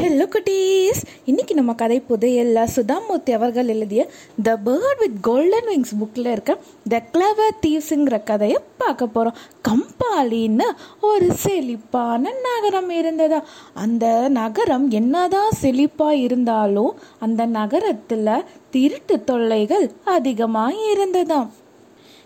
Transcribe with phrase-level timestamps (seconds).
[0.00, 4.10] Hello குட்டீஸ் இன்னைக்கு நம்ம கதை புதையல்ல சுதாமூர்த்தி அவர்கள் எழுதிய
[4.42, 9.36] the bird with golden wings புக்கில் இருக்க த கிளவர் தீவ்ஸுங்கிற கதையை பார்க்க போகிறோம்
[9.68, 10.62] கம்பாலின்னு
[11.00, 13.44] ஒரு செழிப்பான நகரம் இருந்ததா.
[13.74, 21.48] அந்த நகரம் என்னதான் செழிப்பாக இருந்தாலும் அந்த நகரத்தில் திருட்டு தொல்லைகள் அதிகமாக இருந்ததாம்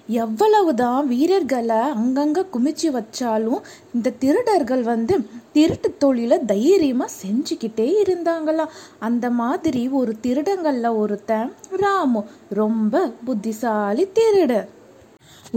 [0.08, 3.60] எவ்வளவுதான் வீரர்களை அங்கங்கே குமிச்சு வச்சாலும்
[3.94, 5.14] இந்த திருடர்கள் வந்து
[5.52, 14.68] திருட்டு தொழிலை தைரியமாக செஞ்சுக்கிட்டே இருந்தாங்களாம் அந்த மாதிரி ஒரு திருடங்கள்ல ஒருத்தன் ராமு ரொம்ப புத்திசாலி திருடன்.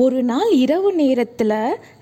[0.04, 1.54] ஒரு நாள் இரவு நேரத்தில்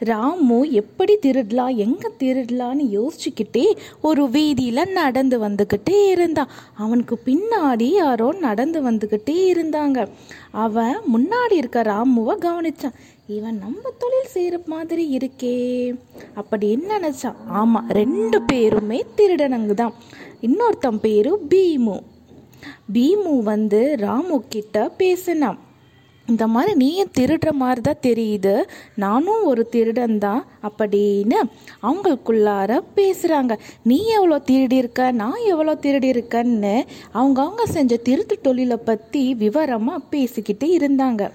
[0.09, 3.63] ராமு எப்படி திருடலாம் எங்கே திருடலான்னு யோசிச்சுக்கிட்டே
[4.01, 10.07] ஒரு வீதியில் நடந்து வந்துக்கிட்டே இருந்தான் அவனுக்கு பின்னாடி யாரோ நடந்து வந்துக்கிட்டே இருந்தாங்க.
[10.65, 15.55] அவன் முன்னாடி இருக்க ராமுவை கவனிச்சான் இவன் நம்ம தொழில் செய்கிற மாதிரி இருக்கே
[16.39, 19.95] அப்படின்னு நினச்சான் ஆமாம் ரெண்டு பேருமே திருடனுங்க தான்
[20.41, 21.95] இன்னொருத்தன் பேரு பீமு.
[22.93, 25.59] பீமு வந்து ராமு கிட்ட பேசினான்.
[26.27, 28.53] இந்த மாதிரி நீயும் திருடுற மாதிரி தான் தெரியுது.
[28.95, 31.39] நானும் ஒரு திருடன் தான் அப்படின்னு
[31.83, 38.77] அவங்களுக்குள்ளார பேசுகிறாங்க நீ எவ்வளோ திருடி இருக்க நான் எவ்வளோ திருடி இருக்கன்னு அவங்க அவங்க செஞ்ச திருட்டு தொழிலை
[38.77, 41.29] பற்றி விவரமாக பேசிக்கிட்டு இருந்தாங்க.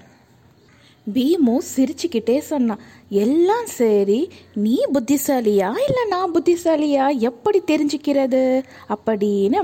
[1.13, 4.31] பீமு சிரிச்சுக்கிட்டே சொன்னான் எல்லாம் சரி.
[4.53, 5.69] நீ புத்திசாலியா?
[5.87, 7.17] இல்லை நான் புத்திசாலியா?
[7.19, 8.63] எப்படி தெரிஞ்சுக்கிறது?
[8.95, 9.61] அப்படின்னு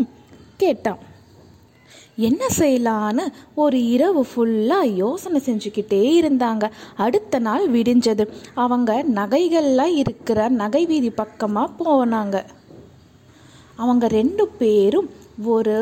[0.57, 1.06] கேட்டான்.
[2.17, 3.23] என்ன செய்யலான்னு
[3.63, 6.65] ஒரு இரவு ஃபுல்லாக யோசனை செஞ்சுக்கிட்டே இருந்தாங்க.
[6.95, 8.23] அடுத்த நாள் விடிஞ்சது.
[8.53, 12.37] அவங்க நகைகள்லாம் இருக்கிற நகை வீதி பக்கமாக போனாங்க.
[13.75, 15.09] அவங்க ரெண்டு பேரும்
[15.45, 15.77] ஒரு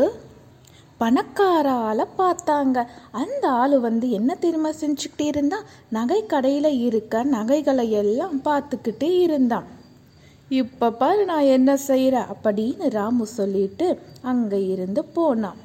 [0.97, 2.77] பணக்கார ஆளை பார்த்தாங்க.
[3.11, 9.67] அந்த ஆள் வந்து என்ன தெரியுமா செஞ்சுக்கிட்டே இருந்தான் நகை கடையில் இருக்க நகைகளை எல்லாம் பார்த்துக்கிட்டே இருந்தான்.
[10.49, 15.59] இப்போ பாரு நான் என்ன செய்கிறேன் அப்படின்னு ராமு சொல்லிட்டு அங்கே இருந்து போனான்.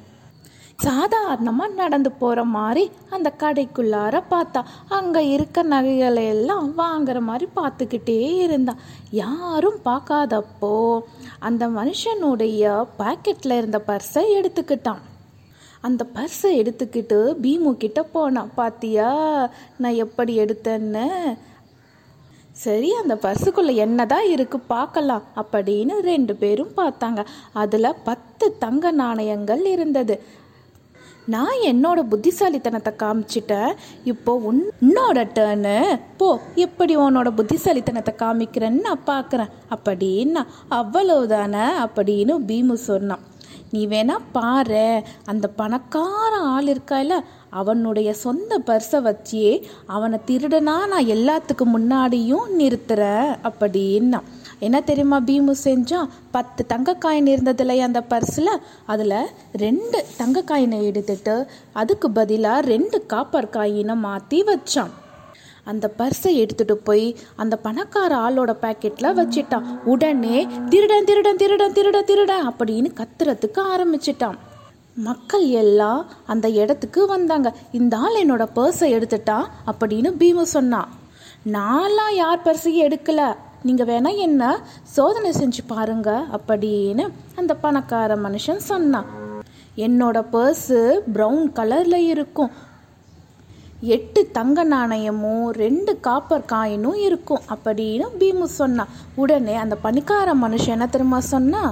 [0.85, 2.83] சாதாரணமாக நடந்து போகிற மாதிரி
[3.15, 4.61] அந்த கடைக்குள்ளார பார்த்தா
[4.97, 8.81] அங்கே இருக்க நகைகளை எல்லாம் வாங்குற மாதிரி பார்த்துக்கிட்டே இருந்தான்
[9.21, 10.73] யாரும் பார்க்காதப்போ
[11.49, 15.01] அந்த மனுஷனுடைய பாக்கெட்டில் இருந்த பர்ஸை எடுத்துக்கிட்டான்.
[15.87, 19.11] அந்த பர்ஸை எடுத்துக்கிட்டு பீமு கிட்ட போனான் பாத்தியா
[19.77, 21.05] நான் எப்படி எடுத்தேன்னு?
[22.63, 27.21] சரி அந்த பர்சுக்குள்ள என்னதான் இருக்கு பார்க்கலாம் அப்படின்னு ரெண்டு பேரும் பார்த்தாங்க.
[27.61, 30.15] அதில் பத்து தங்க நாணயங்கள் இருந்தது.
[31.33, 33.71] நான் என்னோட புத்திசாலித்தனத்தை காமிச்சிட்டேன்.
[34.11, 35.75] இப்போ உன் உன்னோட டேர்னு
[36.19, 36.27] போ
[36.65, 39.51] எப்படி உன்னோட புத்திசாலித்தனத்தை காமிக்கிறேன்னு நான் பார்க்குறேன்.
[39.75, 40.43] அப்படின்னா
[40.79, 43.25] அவ்வளவுதானே அப்படின்னு பீமு சொன்னான்.
[43.73, 44.87] நீ வேணா பாரு
[45.31, 47.19] அந்த பணக்கார ஆள் இருக்கால
[47.59, 49.47] அவனுடைய சொந்த பர்ஸை வச்சே
[49.95, 53.29] அவனை திருடனா நான் எல்லாத்துக்கு முன்னாடியும் நிறுத்துறேன்.
[53.49, 54.19] அப்படின்னா
[54.67, 58.51] என்ன தெரியுமா பீமு செஞ்சான் பத்து தங்க காயின் அந்த பர்ஸில்?
[58.85, 59.15] அதில்
[59.53, 61.35] ரெண்டு தங்க காயினை எடுத்துட்டு
[61.73, 64.93] அதுக்கு பதிலாக ரெண்டு காப்பர் காயினை மாற்றி வச்சான்.
[65.63, 69.67] அந்த பர்ஸை எடுத்துட்டு போய் அந்த பணக்கார ஆளோட பாக்கெட்டில் வச்சிட்டான்.
[69.83, 74.39] உடனே திருடன் திருடன் திருடன் திருடன் திருடன் அப்படின்னு கத்துறதுக்கு ஆரம்பிச்சிட்டான்.
[74.93, 77.49] மக்கள் எல்லாம் அந்த இடத்துக்கு வந்தாங்க.
[77.71, 80.89] இந்த ஆள் என்னோட பர்ஸை எடுத்துட்டான் அப்படின்னு பீமு சொன்னான்.
[81.51, 83.35] நான்லாம் யார் பர்ஸையும் எடுக்கல.
[83.67, 84.43] நீங்கள் வேணால் என்ன
[84.95, 87.03] சோதனை செஞ்சு பாருங்க அப்படின்னு
[87.39, 89.09] அந்த பணக்கார மனுஷன் சொன்னான்.
[89.85, 90.79] என்னோட பர்ஸு
[91.15, 92.51] ப்ரௌன் கலரில் இருக்கும்.
[93.95, 98.91] எட்டு தங்க நாணயமும் ரெண்டு காப்பர் காயினும் இருக்கும் அப்படின்னு பீமு சொன்னான்.
[99.21, 101.63] உடனே அந்த பணிக்கார மனுஷன் என்ன தெரியுமா சொன்னா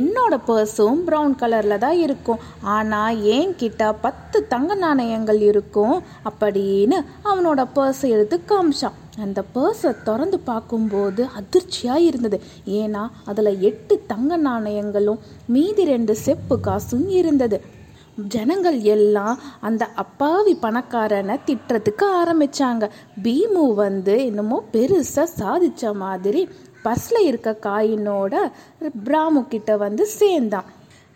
[0.00, 2.42] என்னோட பர்ஸும் ப்ரௌன் கலரில் தான் இருக்கும்.
[2.76, 5.96] ஆனால் என்கிட்ட பத்து தங்க நாணயங்கள் இருக்கும்
[6.30, 6.98] அப்படின்னு
[7.30, 8.98] அவனோட பர்ஸை எடுத்து காமிச்சான்.
[9.24, 12.38] அந்த பர்ஸை திறந்து பார்க்கும்போது அதிர்ச்சியாக இருந்தது.
[12.80, 17.58] ஏன்னா அதில் எட்டு தங்க நாணயங்களும் மீதி ரெண்டு செப்பு காசும் இருந்தது.
[18.34, 22.84] ஜனங்கள் எல்லாம் அந்த அப்பாவி பணக்காரனை திட்டுறதுக்கு ஆரம்பித்தாங்க
[23.24, 26.42] பீமு வந்து என்னமோ பெருசாக சாதித்த மாதிரி
[26.86, 28.34] பர்ஸில் இருக்க காயினோட
[29.04, 30.64] ராமு கிட்ட வந்து சேர்ந்தான்.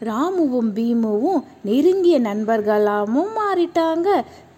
[0.00, 4.08] ராமுவும் பீமுவும் நெருங்கிய நண்பர்களாகவும் மாறிட்டாங்க.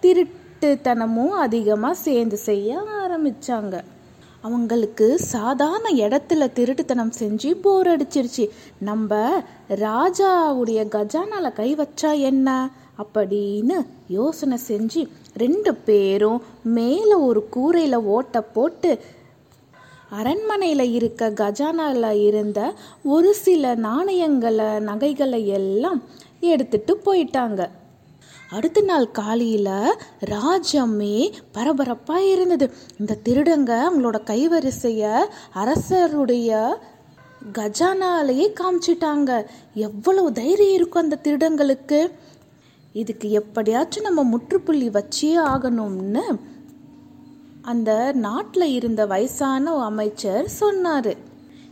[0.01, 3.81] திருட்டுத்தனமும் அதிகமாக சேர்ந்து செய்ய ஆரம்பிச்சாங்க.
[4.41, 8.49] அவங்களுக்கு சாதாரண இடத்துல திருட்டுத்தனம் செஞ்சு போர் அடிச்சிருச்சு.
[8.77, 9.39] நம்ம
[9.69, 12.69] ராஜாவுடைய கஜானால கை வச்சா என்ன?
[12.97, 18.99] அப்படின்னு யோசனை செஞ்சு ரெண்டு பேரும் மேலே ஒரு கூரையில் ஓட்டை போட்டு
[20.17, 22.73] அரண்மனையில் இருக்க கஜானாவில் இருந்த
[23.03, 26.03] ஒரு சில நாணயங்களை நகைகளை எல்லாம்
[26.39, 27.69] எடுத்துட்டு போயிட்டாங்க.
[28.49, 29.95] அடுத்த நாள் காலையில்
[30.25, 32.73] ராஜமே பரபரப்பாக இருந்தது.
[32.99, 35.13] இந்த திருடங்க அவங்களோட கைவரிசையை
[35.53, 36.79] அரசருடைய
[37.53, 39.45] கஜானாலேயே காமிச்சிட்டாங்க.
[39.73, 42.11] எவ்வளவு தைரியம் இருக்கும் அந்த திருடங்களுக்கு?
[42.93, 46.21] இதுக்கு எப்படியாச்சும் நம்ம முற்றுப்புள்ளி வச்சே ஆகணும்னு
[47.71, 51.13] அந்த நாட்டில் இருந்த வயசான அமைச்சர் சொன்னார்.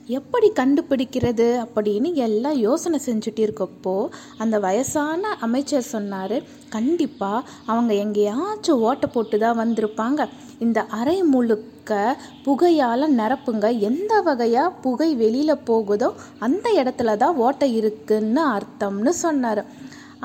[0.07, 1.47] எப்படி கண்டுபிடிக்கிறது?
[1.65, 4.07] அப்படின்னு எல்லாம் யோசனை செஞ்சுட்டு இருக்கப்போ
[4.37, 6.35] அந்த வயசான அமைச்சர் சொன்னார்
[6.69, 10.29] கண்டிப்பாக அவங்க எங்கேயாச்சும் ஓட்டை போட்டு தான் வந்திருப்பாங்க.
[10.59, 13.79] இந்த அறை முழுக்க புகையால் நிரப்புங்க.
[13.79, 19.63] எந்த வகையாக புகை வெளியில் போகுதோ அந்த இடத்துல தான் ஓட்டை இருக்குன்னு அர்த்தம்னு சொன்னார்.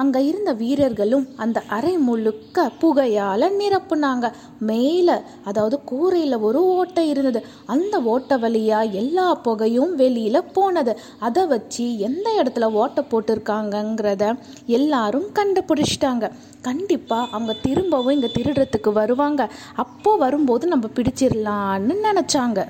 [0.00, 4.26] அங்கே இருந்த வீரர்களும் அந்த அறை முழுக்க புகையால் நிரப்புனாங்க.
[4.70, 7.40] மேலே அதாவது கூரையில் ஒரு ஓட்டை இருந்தது.
[7.66, 10.94] அந்த ஓட்டை வழியாக எல்லா புகையும் வெளியில் போனது.
[11.18, 14.24] அதை வச்சு எந்த இடத்துல ஓட்டை போட்டிருக்காங்கங்கிறத
[14.78, 16.30] எல்லாரும் கண்டுபிடிச்சிட்டாங்க.
[16.60, 19.42] கண்டிப்பாக அவங்க திரும்பவும் இங்கே திருடுறதுக்கு வருவாங்க.
[19.84, 22.60] அப்போது வரும்போது நம்ம பிடிச்சிடலான்னு நினச்சாங்க.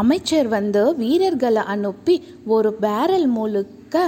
[0.00, 2.14] அமைச்சர் வந்து வீரர்களை அனுப்பி
[2.46, 4.04] ஒரு பேரல் முழுக்க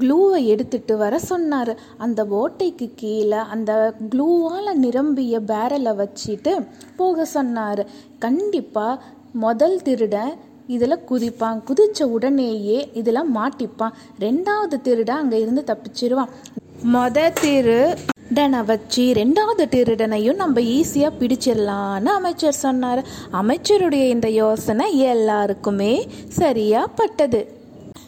[0.00, 1.72] க்ளூவை எடுத்துட்டு வர சொன்னார்.
[2.04, 3.72] அந்த ஓட்டைக்கு கீழே அந்த
[4.12, 6.54] க்ளூவால் நிரம்பிய பேரலை வச்சுட்டு
[6.96, 7.82] போக சொன்னார்.
[8.18, 9.02] கண்டிப்பாக
[9.44, 10.32] முதல் திருடன்
[10.74, 11.60] இதில் குதிப்பான்.
[11.68, 13.96] குதித்த உடனேயே இதில் மாட்டிப்பான்.
[14.24, 16.32] ரெண்டாவது திருடன் அங்கே இருந்து தப்பிச்சிருவான்.
[16.94, 23.02] மொத திருடனை வச்சு ரெண்டாவது திருடனையும் நம்ம ஈஸியாக பிடிச்சிடலான்னு அமைச்சர் சொன்னார்.
[23.40, 25.94] அமைச்சருடைய இந்த யோசனை எல்லாருக்குமே
[26.40, 27.42] சரியாக பட்டது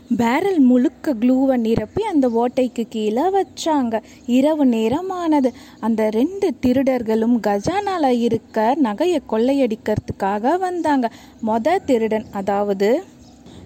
[0.08, 4.02] பேரல் முழுக்க க்ளூவை நிரப்பி அந்த ஓட்டைக்கு கீழே வச்சாங்க.
[4.26, 5.52] இரவு நேரமானது.
[5.80, 11.10] அந்த ரெண்டு திருடர்களும் கஜானால இருக்க நகையை கொள்ளையடிக்கிறதுக்காக வந்தாங்க.
[11.46, 13.04] மொத திருடன் அதாவது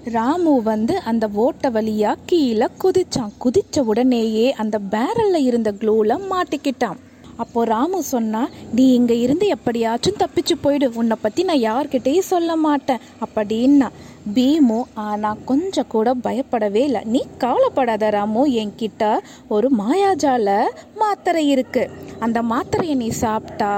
[0.05, 3.33] ராமு வந்து அந்த ஓட்டை வழியா கீழே குதிச்சான்.
[3.45, 6.97] குதிச்ச உடனேயே அந்த பேரல்ல இருந்த க்ளூல மாட்டிக்கிட்டான்.
[7.37, 10.93] அப்போ ராமு சொன்னா நீ இங்க இருந்து எப்படியாச்சும் தப்பிச்சு போயிடு.
[10.95, 12.99] உன்னை பத்தி நான் யார்கிட்டயும் சொல்ல மாட்டேன்.
[13.27, 13.89] அப்படின்னா
[14.35, 17.01] பீமு ஆனா கொஞ்சம் கூட பயப்படவே இல்லை.
[17.05, 19.03] நீ கவலைப்படாத ராமு என்கிட்ட
[19.49, 20.57] ஒரு மாயாஜால
[20.97, 21.91] மாத்திரை இருக்கு.
[22.21, 23.73] அந்த மாத்திரையை நீ சாப்பிட்டா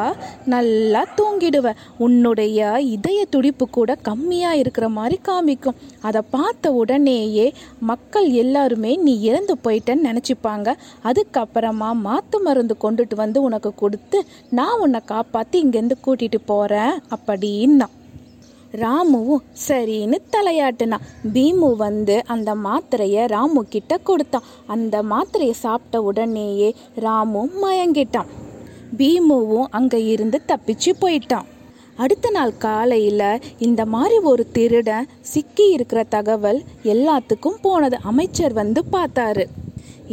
[0.46, 1.72] நல்லா தூங்கிடுவ.
[1.98, 5.78] உன்னுடைய இதய துடிப்பு கூட கம்மியா இருக்கிற மாதிரி காமிக்கும்.
[6.00, 7.46] அதை பார்த்த உடனேயே
[7.81, 10.69] மக்கள் எல்லாருமே நீ இறந்து போயிட்டேன்னு நினச்சிப்பாங்க.
[11.04, 14.20] அதுக்கப்புறமா மாத்து மருந்து கொண்டுட்டு வந்து உனக்கு கொடுத்து
[14.50, 17.88] நான் உன்னை காப்பாற்றி இங்கேருந்து கூட்டிகிட்டு போகிறேன் அப்படின்னா.
[18.72, 24.43] ராமுவும் சரின்னு தலையாட்டுனான் பீமு வந்து அந்த மாத்திரையை ராமு கிட்ட கொடுத்தான்.
[24.67, 28.26] அந்த மாத்திரையை சாப்பிட்ட உடனேயே ராமு மயங்கிட்டான்.
[28.96, 31.49] பீமுவும் அங்கே இருந்து தப்பிச்சு போயிட்டான்.
[31.96, 37.99] அடுத்த நாள் காலையில் இந்த மாதிரி ஒரு திருடன் சிக்கி இருக்கிற தகவல் எல்லாத்துக்கும் போனது.
[38.02, 39.46] அமைச்சர் வந்து பார்த்தாரு.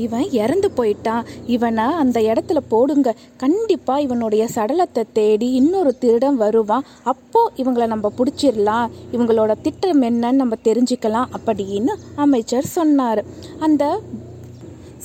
[0.04, 3.16] இவன் இறந்து போயிட்டான் இவனை அந்த இடத்துல போடுங்க.
[3.44, 6.88] கண்டிப்பாக இவனுடைய சடலத்தை தேடி இன்னொரு திருடன் வருவான்.
[7.14, 8.92] அப்போ இவங்களை நம்ம பிடிச்சிடலாம்.
[9.12, 13.24] இவங்களோட திட்டம் என்னன்னு நம்ம தெரிஞ்சுக்கலாம் அப்படின்னு அமைச்சர் சொன்னார்.
[13.60, 13.84] அந்த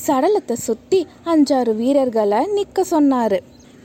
[0.07, 1.01] சடலத்தை சுற்றி
[1.33, 3.39] அஞ்சாறு வீரர்களை நிற்க சொன்னார்.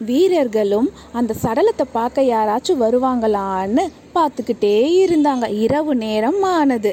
[0.09, 0.87] வீரர்களும்
[1.19, 3.83] அந்த சடலத்தை பார்க்க யாராச்சும் வருவாங்களான்னு
[4.15, 4.75] பார்த்துக்கிட்டே
[5.05, 5.45] இருந்தாங்க.
[5.65, 6.91] இரவு நேரம் ஆனது.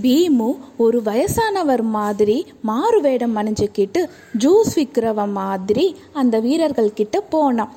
[0.00, 4.00] பீமு ஒரு வயசானவர் மாதிரி மாறு வேடம் அணிஞ்சுக்கிட்டு
[4.38, 7.72] ஜூஸ் விற்கிறவ மாதிரி அந்த வீரர்கள் கிட்ட போனான்.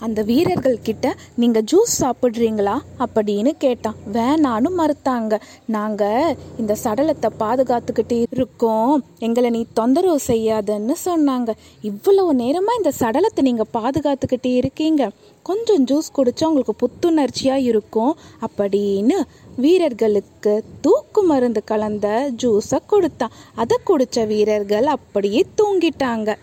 [0.00, 2.74] அந்த வீரர்கள் கிட்ட நீங்கள் ஜூஸ் சாப்பிட்றீங்களா?
[3.04, 3.94] அப்படின்னு கேட்டான்.
[4.12, 5.40] வேணான்னு மறுத்தாங்க.
[5.66, 9.04] நாங்கள் இந்த சடலத்தை பாதுகாத்துக்கிட்டே இருக்கோம்.
[9.18, 11.50] எங்களை நீ தொந்தரவு செய்யாதன்னு சொன்னாங்க.
[11.82, 15.10] இவ்வளவு நேரமாக இந்த சடலத்தை நீங்கள் பாதுகாத்துக்கிட்டே இருக்கீங்க.
[15.42, 18.16] கொஞ்சம் ஜூஸ் குடிச்சா உங்களுக்கு புத்துணர்ச்சியாக இருக்கும்.
[18.46, 19.16] அப்படின்னு
[19.56, 23.32] வீரர்களுக்கு தூக்கு மருந்து கலந்த ஜூஸை கொடுத்தான்.
[23.54, 26.36] அதை குடித்த வீரர்கள் அப்படியே தூங்கிட்டாங்க.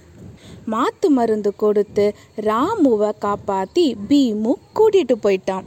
[0.71, 5.65] மாத்து மருந்து கொடுத்து ராமுவை காப்பாற்றி பீமு கூட்டிகிட்டு போயிட்டான்.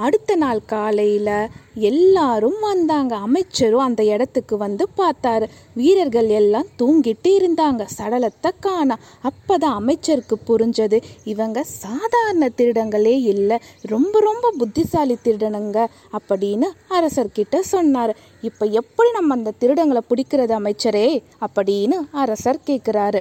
[0.00, 3.16] அடுத்த நாள் காலையில் எல்லாரும் வந்தாங்க.
[3.16, 5.46] அமைச்சரும் அந்த இடத்துக்கு வந்து பார்த்தாரு.
[5.74, 7.86] வீரர்கள் எல்லாம் தூங்கிட்டு இருந்தாங்க.
[7.98, 8.98] சடலத்தை காணா.
[9.22, 11.02] அப்போதான் அமைச்சருக்கு புரிஞ்சது.
[11.24, 13.58] இவங்க சாதாரண திருடங்களே இல்லை.
[13.82, 15.86] ரொம்ப ரொம்ப புத்திசாலி திருடனுங்க
[16.18, 18.16] அப்படின்னு அரசர்கிட்ட சொன்னார்.
[18.40, 21.22] இப்போ எப்படி நம்ம அந்த திருடங்களை பிடிக்கிறது அமைச்சரே?
[21.40, 23.20] அப்படின்னு அரசர் கேட்குறாரு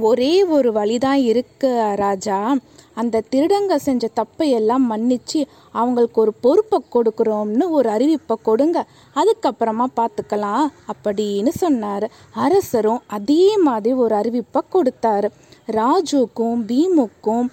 [0.00, 2.56] ஒரே ஒரு வழிதான் இருக்கு ராஜா.
[2.94, 8.86] அந்த திருடங்க செஞ்ச தப்பை எல்லாம் மன்னிச்சு அவங்களுக்கு ஒரு பொறுப்பை கொடுக்குறோம்னு ஒரு அறிவிப்பை கொடுங்க.
[9.14, 12.10] அதுக்கப்புறமா பார்த்துக்கலாம் அப்படின்னு சொன்னார்.
[12.32, 15.28] அரசரும் அதே மாதிரி ஒரு அறிவிப்பை கொடுத்தாரு.
[15.70, 17.46] ராஜுக்கும் பீமுக்கும்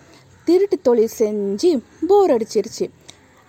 [0.44, 2.90] திருட்டு தொழில் செஞ்சு போர் அடிச்சிருச்சு.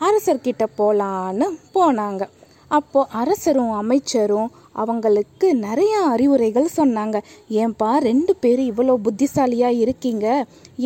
[0.00, 2.28] அரசர்கிட்ட போகலான்னு போனாங்க.
[2.68, 4.50] அப்போது அரசரும் அமைச்சரும்
[4.82, 7.16] அவங்களுக்கு நிறைய அறிவுரைகள் சொன்னாங்க.
[7.60, 10.26] ஏன்பா ரெண்டு பேரும் இவ்வளோ புத்திசாலியாக இருக்கீங்க.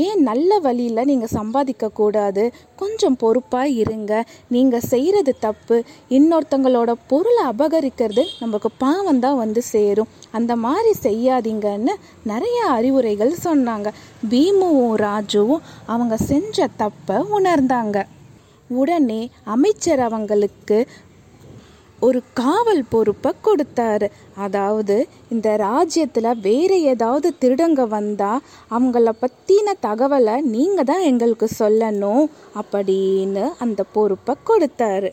[0.05, 2.45] ஏன் நல்ல வழியில் நீங்கள் சம்பாதிக்க கூடாது?
[2.77, 4.13] கொஞ்சம் பொறுப்பாக இருங்க.
[4.55, 5.79] நீங்கள் செய்கிறது தப்பு.
[6.19, 10.13] இன்னொருத்தங்களோட பொருளை அபகரிக்கிறது நமக்கு பாவம் தான் வந்து சேரும்.
[10.39, 11.95] அந்த மாதிரி செய்யாதீங்கன்னு
[12.33, 13.89] நிறைய அறிவுரைகள் சொன்னாங்க.
[14.31, 17.99] பீமுவும் ராஜுவும் அவங்க செஞ்ச தப்பை உணர்ந்தாங்க.
[18.81, 19.23] உடனே
[19.55, 20.77] அமைச்சர் அவங்களுக்கு
[22.07, 24.07] ஒரு காவல் பொறுப்பை கொடுத்தாரு.
[24.45, 24.97] அதாவது
[25.35, 28.45] இந்த ராஜ்யத்தில் வேற ஏதாவது திருடங்க வந்தால்
[28.77, 32.25] அவங்கள பற்றின தகவலை நீங்கள் தான் எங்களுக்கு சொல்லணும்
[32.63, 35.11] அப்படின்னு அந்த பொறுப்பை கொடுத்தாரு.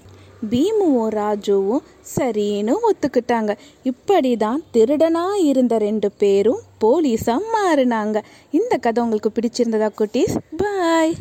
[0.52, 3.54] பீமுவும் ராஜுவும் சரின்னு ஒத்துக்கிட்டாங்க.
[3.92, 8.18] இப்படி தான் திருடனாக இருந்த ரெண்டு பேரும் போலீஸாக மாறினாங்க.
[8.60, 10.38] இந்த கதை உங்களுக்கு பிடிச்சிருந்ததா குட்டீஸ்?
[10.62, 11.14] பாய்.